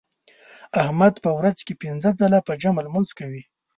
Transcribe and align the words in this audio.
احمد 0.83 1.13
په 1.23 1.29
ورځ 1.37 1.57
کې 1.65 1.73
پینځه 1.81 2.09
ځله 2.19 2.39
په 2.47 2.53
جمع 2.61 2.81
لمونځ 2.85 3.09
کوي. 3.19 3.43